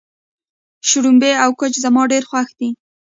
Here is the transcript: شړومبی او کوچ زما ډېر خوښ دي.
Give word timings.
شړومبی 0.87 1.33
او 1.43 1.49
کوچ 1.59 1.73
زما 1.83 2.01
ډېر 2.11 2.23
خوښ 2.29 2.49
دي. 2.59 2.69